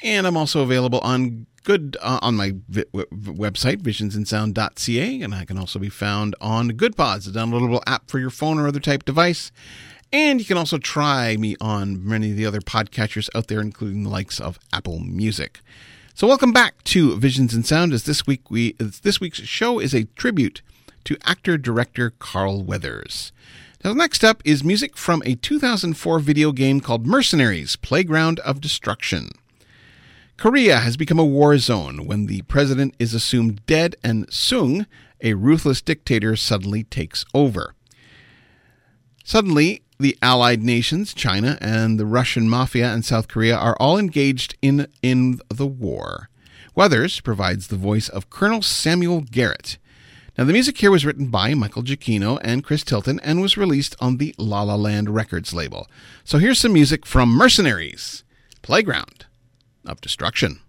And 0.00 0.28
I'm 0.28 0.36
also 0.36 0.62
available 0.62 1.00
on 1.00 1.46
good 1.64 1.96
uh, 2.00 2.20
on 2.22 2.36
my 2.36 2.52
vi- 2.68 2.84
w- 2.94 3.06
website 3.12 3.82
visionsinsound.ca 3.82 5.22
and 5.22 5.34
I 5.34 5.44
can 5.44 5.58
also 5.58 5.80
be 5.80 5.88
found 5.88 6.36
on 6.40 6.70
GoodPods, 6.70 7.26
a 7.26 7.32
downloadable 7.32 7.82
app 7.84 8.08
for 8.08 8.20
your 8.20 8.30
phone 8.30 8.60
or 8.60 8.68
other 8.68 8.78
type 8.78 9.04
device. 9.04 9.50
And 10.12 10.38
you 10.38 10.46
can 10.46 10.56
also 10.56 10.78
try 10.78 11.36
me 11.36 11.56
on 11.60 12.06
many 12.06 12.30
of 12.30 12.36
the 12.36 12.46
other 12.46 12.60
podcatchers 12.60 13.28
out 13.34 13.48
there 13.48 13.60
including 13.60 14.04
the 14.04 14.10
likes 14.10 14.38
of 14.38 14.60
Apple 14.72 15.00
Music. 15.00 15.58
So 16.14 16.28
welcome 16.28 16.52
back 16.52 16.84
to 16.84 17.16
Visions 17.16 17.54
in 17.54 17.64
Sound 17.64 17.92
as 17.92 18.04
this 18.04 18.24
week 18.24 18.52
we 18.52 18.74
this 18.74 19.20
week's 19.20 19.40
show 19.40 19.80
is 19.80 19.94
a 19.94 20.04
tribute 20.14 20.62
to 21.06 21.16
actor 21.24 21.58
director 21.58 22.10
Carl 22.20 22.62
Weathers. 22.62 23.32
Now, 23.84 23.94
next 23.94 24.22
up 24.22 24.42
is 24.44 24.62
music 24.62 24.96
from 24.96 25.24
a 25.26 25.34
2004 25.34 26.20
video 26.20 26.52
game 26.52 26.80
called 26.80 27.04
Mercenaries 27.04 27.74
Playground 27.74 28.38
of 28.40 28.60
Destruction. 28.60 29.30
Korea 30.36 30.78
has 30.78 30.96
become 30.96 31.18
a 31.18 31.24
war 31.24 31.58
zone 31.58 32.06
when 32.06 32.26
the 32.26 32.42
president 32.42 32.94
is 33.00 33.12
assumed 33.12 33.66
dead 33.66 33.96
and 34.04 34.32
Sung, 34.32 34.86
a 35.20 35.34
ruthless 35.34 35.82
dictator, 35.82 36.36
suddenly 36.36 36.84
takes 36.84 37.24
over. 37.34 37.74
Suddenly, 39.24 39.82
the 39.98 40.16
allied 40.22 40.62
nations, 40.62 41.12
China 41.12 41.58
and 41.60 41.98
the 41.98 42.06
Russian 42.06 42.48
mafia 42.48 42.86
and 42.94 43.04
South 43.04 43.26
Korea, 43.26 43.56
are 43.56 43.76
all 43.80 43.98
engaged 43.98 44.56
in, 44.62 44.86
in 45.02 45.40
the 45.48 45.66
war. 45.66 46.28
Weathers 46.76 47.18
provides 47.18 47.66
the 47.66 47.76
voice 47.76 48.08
of 48.08 48.30
Colonel 48.30 48.62
Samuel 48.62 49.22
Garrett, 49.22 49.76
now, 50.38 50.44
the 50.44 50.54
music 50.54 50.78
here 50.78 50.90
was 50.90 51.04
written 51.04 51.26
by 51.26 51.52
Michael 51.52 51.82
Giacchino 51.82 52.38
and 52.42 52.64
Chris 52.64 52.82
Tilton 52.82 53.20
and 53.20 53.42
was 53.42 53.58
released 53.58 53.94
on 54.00 54.16
the 54.16 54.34
La 54.38 54.62
La 54.62 54.76
Land 54.76 55.10
Records 55.10 55.52
label. 55.52 55.90
So 56.24 56.38
here's 56.38 56.58
some 56.58 56.72
music 56.72 57.04
from 57.04 57.28
Mercenaries 57.28 58.24
Playground 58.62 59.26
of 59.84 60.00
Destruction. 60.00 60.60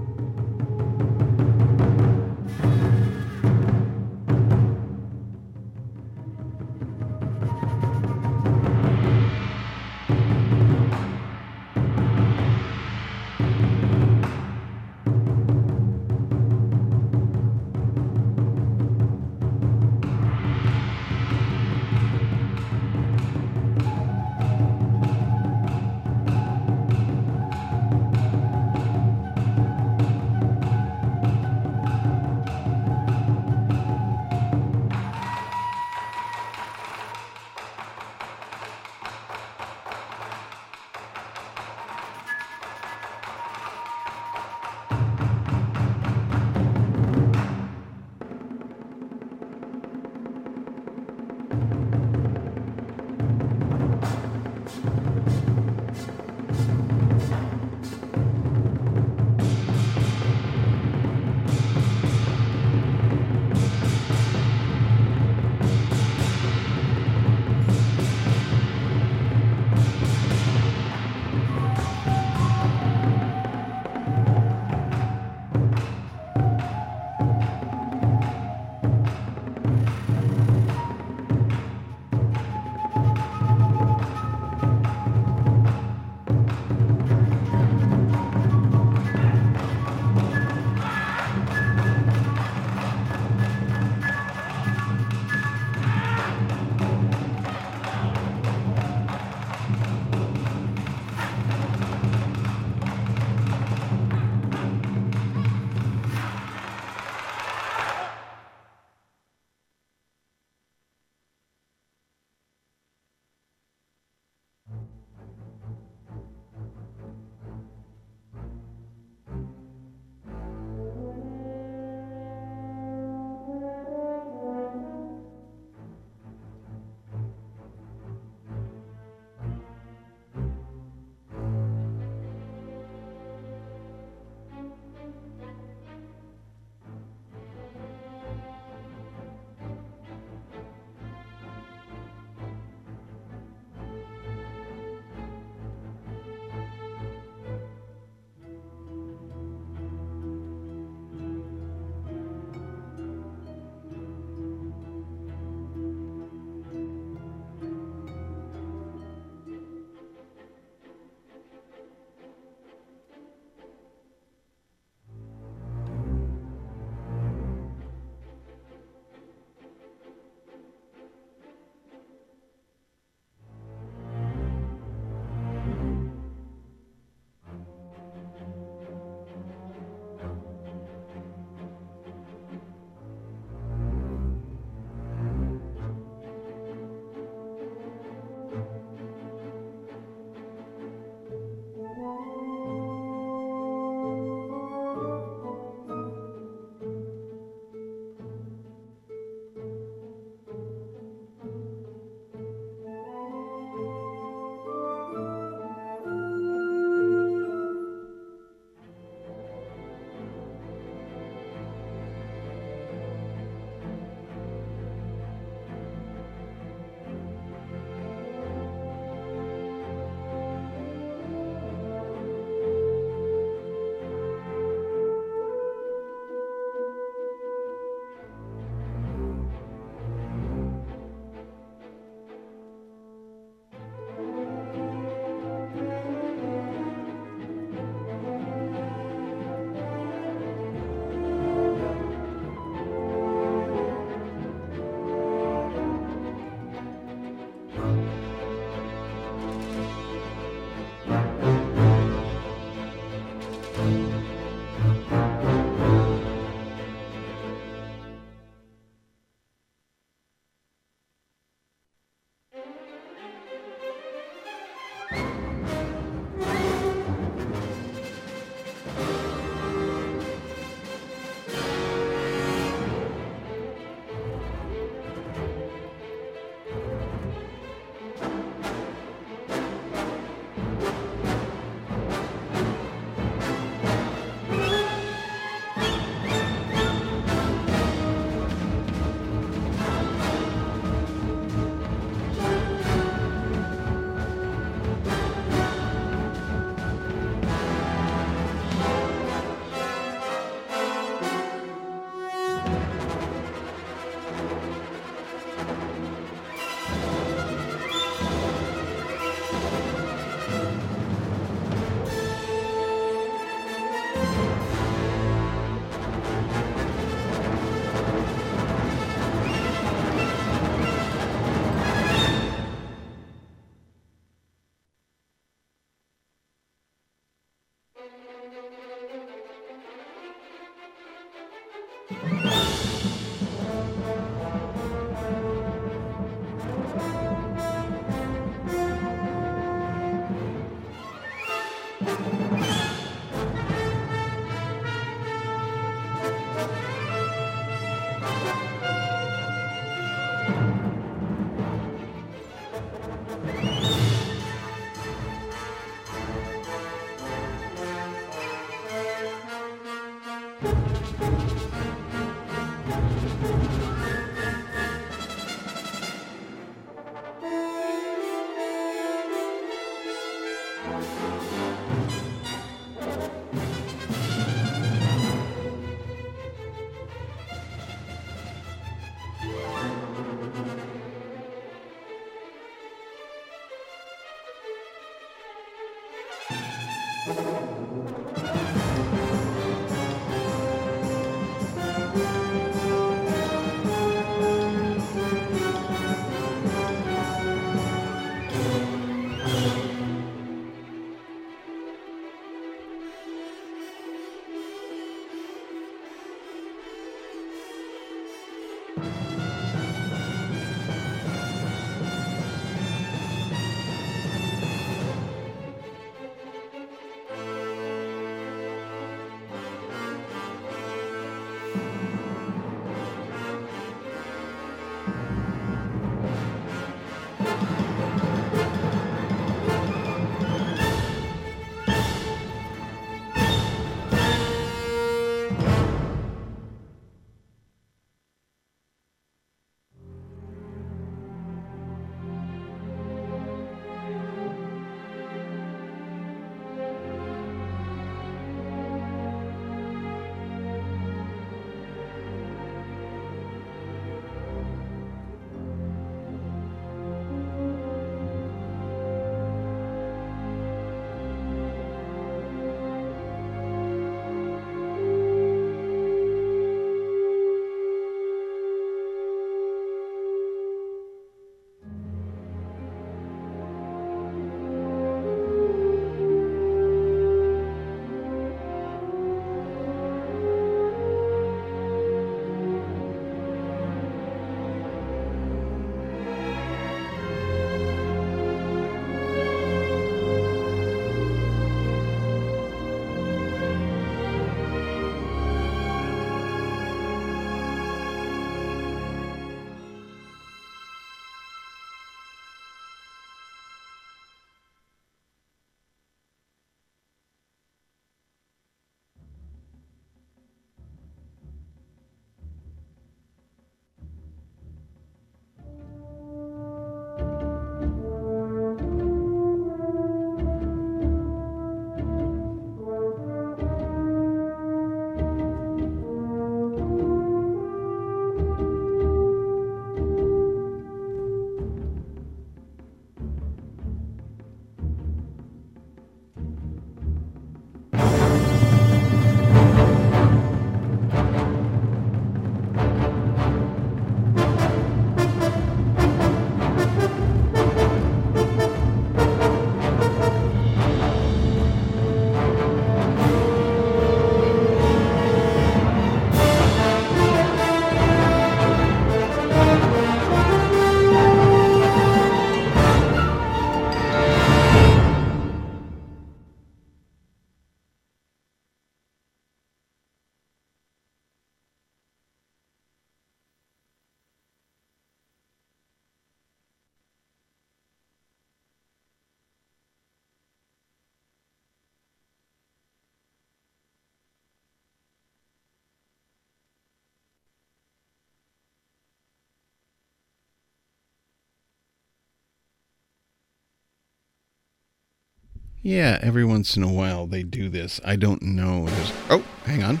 Yeah, 595.84 596.20
every 596.22 596.44
once 596.44 596.76
in 596.76 596.84
a 596.84 596.92
while 596.92 597.26
they 597.26 597.42
do 597.42 597.68
this. 597.68 598.00
I 598.04 598.14
don't 598.14 598.40
know. 598.40 598.86
There's, 598.86 599.12
oh, 599.30 599.44
hang 599.64 599.82
on. 599.82 600.00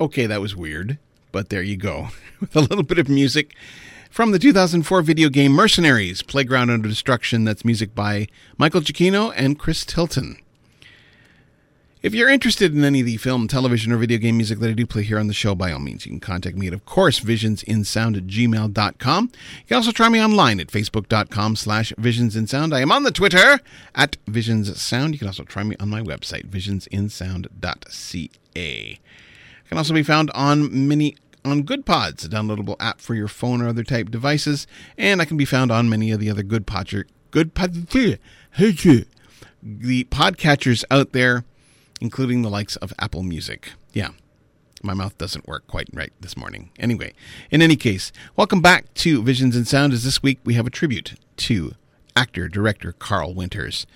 Okay, 0.00 0.26
that 0.26 0.40
was 0.40 0.54
weird. 0.54 0.98
But 1.32 1.50
there 1.50 1.62
you 1.62 1.76
go, 1.76 2.08
with 2.40 2.56
a 2.56 2.60
little 2.60 2.82
bit 2.82 2.98
of 2.98 3.08
music 3.08 3.54
from 4.10 4.32
the 4.32 4.38
2004 4.38 5.02
video 5.02 5.28
game 5.28 5.52
Mercenaries 5.52 6.22
Playground 6.22 6.70
Under 6.70 6.88
Destruction. 6.88 7.44
That's 7.44 7.64
music 7.64 7.94
by 7.94 8.26
Michael 8.56 8.80
Giacchino 8.80 9.32
and 9.36 9.58
Chris 9.58 9.84
Tilton. 9.84 10.38
If 12.00 12.14
you're 12.14 12.28
interested 12.28 12.76
in 12.76 12.84
any 12.84 13.00
of 13.00 13.06
the 13.06 13.16
film, 13.16 13.48
television, 13.48 13.90
or 13.90 13.96
video 13.96 14.18
game 14.18 14.36
music 14.36 14.60
that 14.60 14.70
I 14.70 14.72
do 14.72 14.86
play 14.86 15.02
here 15.02 15.18
on 15.18 15.26
the 15.26 15.34
show, 15.34 15.56
by 15.56 15.72
all 15.72 15.80
means, 15.80 16.06
you 16.06 16.12
can 16.12 16.20
contact 16.20 16.56
me 16.56 16.68
at, 16.68 16.72
of 16.72 16.86
course, 16.86 17.18
visionsinsound 17.18 18.16
at 18.16 18.28
gmail.com. 18.28 19.24
You 19.24 19.66
can 19.66 19.76
also 19.76 19.90
try 19.90 20.08
me 20.08 20.22
online 20.22 20.60
at 20.60 20.68
facebook.com 20.68 21.56
slash 21.56 21.92
visionsinsound. 21.94 22.72
I 22.72 22.82
am 22.82 22.92
on 22.92 23.02
the 23.02 23.10
Twitter 23.10 23.58
at 23.96 24.16
visionssound. 24.26 25.12
You 25.12 25.18
can 25.18 25.26
also 25.26 25.42
try 25.42 25.64
me 25.64 25.74
on 25.80 25.88
my 25.88 26.00
website, 26.00 26.46
visionsinsound.ca 26.46 29.00
can 29.68 29.78
also 29.78 29.94
be 29.94 30.02
found 30.02 30.30
on 30.34 30.88
many 30.88 31.16
on 31.44 31.62
GoodPods, 31.62 32.24
a 32.24 32.28
downloadable 32.28 32.76
app 32.80 33.00
for 33.00 33.14
your 33.14 33.28
phone 33.28 33.62
or 33.62 33.68
other 33.68 33.84
type 33.84 34.10
devices, 34.10 34.66
and 34.96 35.22
I 35.22 35.24
can 35.24 35.36
be 35.36 35.44
found 35.44 35.70
on 35.70 35.88
many 35.88 36.10
of 36.10 36.20
the 36.20 36.30
other 36.30 36.42
Good 36.42 36.66
Podger 36.66 37.04
Good 37.30 37.54
Pod 37.54 37.88
the 39.60 40.04
podcatchers 40.04 40.84
out 40.90 41.12
there, 41.12 41.44
including 42.00 42.42
the 42.42 42.50
likes 42.50 42.76
of 42.76 42.92
Apple 42.98 43.22
Music. 43.22 43.72
Yeah, 43.92 44.10
my 44.82 44.94
mouth 44.94 45.18
doesn't 45.18 45.48
work 45.48 45.66
quite 45.66 45.88
right 45.92 46.12
this 46.20 46.36
morning. 46.36 46.70
Anyway, 46.78 47.12
in 47.50 47.62
any 47.62 47.76
case, 47.76 48.12
welcome 48.36 48.60
back 48.60 48.92
to 48.94 49.22
Visions 49.22 49.56
in 49.56 49.64
Sound. 49.64 49.92
As 49.92 50.04
this 50.04 50.22
week 50.22 50.38
we 50.44 50.54
have 50.54 50.66
a 50.66 50.70
tribute 50.70 51.14
to 51.36 51.72
actor 52.16 52.48
director 52.48 52.92
Carl 52.92 53.34
Weathers. 53.34 53.86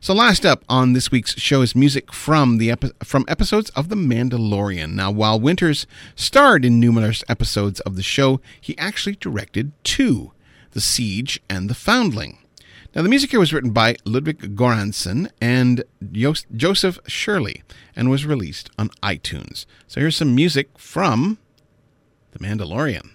So 0.00 0.14
last 0.14 0.46
up 0.46 0.64
on 0.68 0.92
this 0.92 1.10
week's 1.10 1.38
show 1.40 1.60
is 1.60 1.74
music 1.74 2.12
from 2.12 2.58
the 2.58 2.70
epi- 2.70 2.92
from 3.02 3.24
episodes 3.26 3.70
of 3.70 3.88
The 3.88 3.96
Mandalorian. 3.96 4.92
Now, 4.94 5.10
while 5.10 5.40
Weathers 5.40 5.86
starred 6.14 6.64
in 6.64 6.78
numerous 6.78 7.24
episodes 7.28 7.80
of 7.80 7.96
the 7.96 8.02
show, 8.02 8.40
he 8.60 8.78
actually 8.78 9.16
directed 9.16 9.72
two: 9.82 10.32
The 10.70 10.80
Siege 10.80 11.40
and 11.50 11.68
The 11.68 11.74
Foundling. 11.74 12.38
Now, 12.94 13.02
the 13.02 13.08
music 13.08 13.32
here 13.32 13.40
was 13.40 13.52
written 13.52 13.72
by 13.72 13.96
Ludwig 14.04 14.54
Göransson 14.56 15.30
and 15.40 15.82
Jos- 16.12 16.46
Joseph 16.54 17.00
Shirley 17.06 17.62
and 17.96 18.08
was 18.08 18.24
released 18.24 18.70
on 18.78 18.90
iTunes. 19.02 19.66
So 19.88 20.00
here's 20.00 20.16
some 20.16 20.34
music 20.34 20.78
from 20.78 21.38
The 22.30 22.38
Mandalorian. 22.38 23.10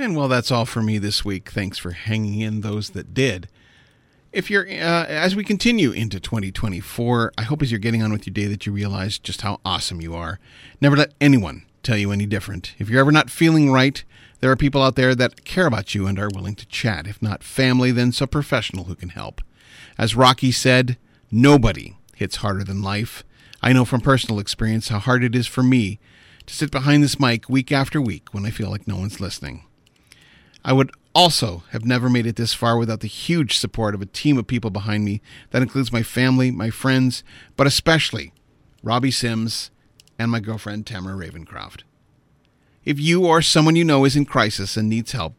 And 0.00 0.16
well, 0.16 0.28
that's 0.28 0.50
all 0.50 0.64
for 0.64 0.80
me 0.80 0.96
this 0.96 1.26
week. 1.26 1.50
Thanks 1.50 1.76
for 1.76 1.90
hanging 1.90 2.40
in 2.40 2.62
those 2.62 2.90
that 2.90 3.12
did. 3.12 3.50
If 4.32 4.50
you're, 4.50 4.66
uh, 4.66 5.04
as 5.04 5.36
we 5.36 5.44
continue 5.44 5.90
into 5.90 6.18
2024, 6.18 7.34
I 7.36 7.42
hope 7.42 7.60
as 7.60 7.70
you're 7.70 7.78
getting 7.78 8.02
on 8.02 8.10
with 8.10 8.26
your 8.26 8.32
day 8.32 8.46
that 8.46 8.64
you 8.64 8.72
realize 8.72 9.18
just 9.18 9.42
how 9.42 9.60
awesome 9.62 10.00
you 10.00 10.14
are. 10.14 10.40
Never 10.80 10.96
let 10.96 11.12
anyone 11.20 11.66
tell 11.82 11.98
you 11.98 12.12
any 12.12 12.24
different. 12.24 12.74
If 12.78 12.88
you're 12.88 13.00
ever 13.00 13.12
not 13.12 13.28
feeling 13.28 13.70
right, 13.70 14.02
there 14.40 14.50
are 14.50 14.56
people 14.56 14.82
out 14.82 14.96
there 14.96 15.14
that 15.14 15.44
care 15.44 15.66
about 15.66 15.94
you 15.94 16.06
and 16.06 16.18
are 16.18 16.30
willing 16.34 16.54
to 16.54 16.66
chat. 16.66 17.06
If 17.06 17.20
not 17.20 17.44
family, 17.44 17.92
then 17.92 18.10
some 18.10 18.28
professional 18.28 18.84
who 18.84 18.94
can 18.94 19.10
help. 19.10 19.42
As 19.98 20.16
Rocky 20.16 20.50
said, 20.50 20.96
nobody 21.30 21.98
hits 22.16 22.36
harder 22.36 22.64
than 22.64 22.80
life. 22.80 23.22
I 23.60 23.74
know 23.74 23.84
from 23.84 24.00
personal 24.00 24.40
experience 24.40 24.88
how 24.88 24.98
hard 24.98 25.22
it 25.22 25.36
is 25.36 25.46
for 25.46 25.62
me 25.62 26.00
to 26.46 26.54
sit 26.54 26.70
behind 26.70 27.02
this 27.02 27.20
mic 27.20 27.50
week 27.50 27.70
after 27.70 28.00
week 28.00 28.32
when 28.32 28.46
I 28.46 28.50
feel 28.50 28.70
like 28.70 28.88
no 28.88 28.96
one's 28.96 29.20
listening. 29.20 29.64
I 30.64 30.72
would 30.72 30.90
also 31.14 31.64
have 31.70 31.84
never 31.84 32.08
made 32.08 32.26
it 32.26 32.36
this 32.36 32.54
far 32.54 32.76
without 32.76 33.00
the 33.00 33.08
huge 33.08 33.58
support 33.58 33.94
of 33.94 34.02
a 34.02 34.06
team 34.06 34.38
of 34.38 34.46
people 34.46 34.70
behind 34.70 35.04
me. 35.04 35.20
That 35.50 35.62
includes 35.62 35.92
my 35.92 36.02
family, 36.02 36.50
my 36.50 36.70
friends, 36.70 37.24
but 37.56 37.66
especially 37.66 38.32
Robbie 38.82 39.10
Sims 39.10 39.70
and 40.18 40.30
my 40.30 40.40
girlfriend 40.40 40.86
Tamara 40.86 41.16
Ravencroft. 41.16 41.82
If 42.84 42.98
you 42.98 43.26
or 43.26 43.42
someone 43.42 43.76
you 43.76 43.84
know 43.84 44.04
is 44.04 44.16
in 44.16 44.24
crisis 44.24 44.76
and 44.76 44.88
needs 44.88 45.12
help, 45.12 45.34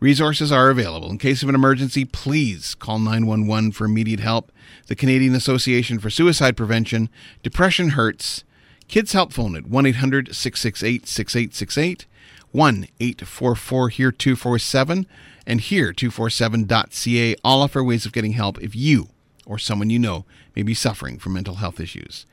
resources 0.00 0.50
are 0.50 0.70
available. 0.70 1.10
In 1.10 1.18
case 1.18 1.42
of 1.42 1.48
an 1.48 1.54
emergency, 1.54 2.04
please 2.04 2.74
call 2.74 2.98
911 2.98 3.72
for 3.72 3.84
immediate 3.84 4.20
help. 4.20 4.50
The 4.86 4.96
Canadian 4.96 5.34
Association 5.34 5.98
for 5.98 6.10
Suicide 6.10 6.56
Prevention, 6.56 7.08
Depression 7.42 7.90
Hurts, 7.90 8.44
Kids 8.88 9.12
Help 9.12 9.32
Phone 9.32 9.54
at 9.54 9.66
1 9.66 9.86
800 9.86 10.34
668 10.34 11.06
6868 11.06 12.06
1 12.52 12.88
844 12.98 13.88
HERE 13.90 14.12
247 14.12 15.06
and 15.46 15.60
HERE247.ca 15.60 17.36
all 17.44 17.62
offer 17.62 17.82
ways 17.82 18.06
of 18.06 18.12
getting 18.12 18.32
help 18.32 18.60
if 18.62 18.74
you 18.74 19.08
or 19.46 19.58
someone 19.58 19.90
you 19.90 19.98
know 19.98 20.24
may 20.54 20.62
be 20.62 20.74
suffering 20.74 21.18
from 21.18 21.32
mental 21.32 21.56
health 21.56 21.80
issues. 21.80 22.26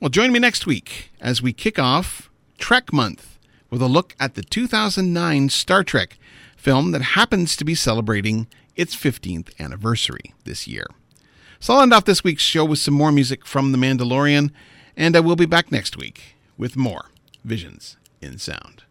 Well, 0.00 0.10
join 0.10 0.32
me 0.32 0.38
next 0.38 0.66
week 0.66 1.12
as 1.20 1.42
we 1.42 1.52
kick 1.52 1.78
off 1.78 2.30
Trek 2.58 2.92
Month 2.92 3.38
with 3.70 3.82
a 3.82 3.86
look 3.86 4.14
at 4.18 4.34
the 4.34 4.42
2009 4.42 5.48
Star 5.48 5.84
Trek 5.84 6.18
film 6.56 6.92
that 6.92 7.02
happens 7.02 7.56
to 7.56 7.64
be 7.64 7.74
celebrating 7.74 8.46
its 8.76 8.96
15th 8.96 9.58
anniversary 9.60 10.34
this 10.44 10.66
year. 10.66 10.86
So 11.60 11.74
I'll 11.74 11.82
end 11.82 11.92
off 11.92 12.04
this 12.04 12.24
week's 12.24 12.42
show 12.42 12.64
with 12.64 12.80
some 12.80 12.94
more 12.94 13.12
music 13.12 13.46
from 13.46 13.70
The 13.70 13.78
Mandalorian, 13.78 14.50
and 14.96 15.16
I 15.16 15.20
will 15.20 15.36
be 15.36 15.46
back 15.46 15.70
next 15.70 15.96
week 15.96 16.36
with 16.58 16.76
more 16.76 17.10
Visions 17.44 17.96
in 18.20 18.38
Sound. 18.38 18.82